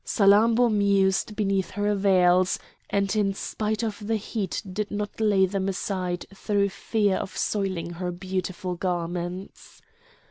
[0.03, 2.57] Salammbô mused beneath her veils,
[2.89, 7.91] and in spite of the heat did not lay them aside through fear of soiling
[7.91, 9.79] her beautiful garments.